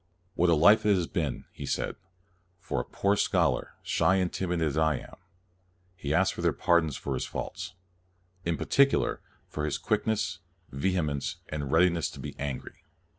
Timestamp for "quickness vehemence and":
9.77-11.71